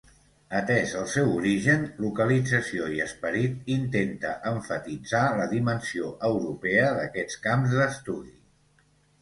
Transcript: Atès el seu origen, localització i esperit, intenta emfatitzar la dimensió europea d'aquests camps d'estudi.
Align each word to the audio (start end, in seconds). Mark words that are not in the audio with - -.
Atès 0.59 0.93
el 0.99 1.03
seu 1.15 1.27
origen, 1.33 1.83
localització 2.05 2.87
i 2.95 3.03
esperit, 3.05 3.61
intenta 3.75 4.31
emfatitzar 4.53 5.23
la 5.43 5.47
dimensió 5.55 6.11
europea 6.33 6.91
d'aquests 7.01 7.41
camps 7.49 7.79
d'estudi. 7.83 8.35